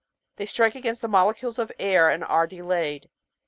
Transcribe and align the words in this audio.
They 0.37 0.47
strike 0.47 0.73
against 0.73 1.03
the 1.03 1.07
molecules 1.07 1.59
of 1.59 1.71
air 1.77 2.09
and 2.09 2.23
are 2.23 2.47
delayed. 2.47 3.07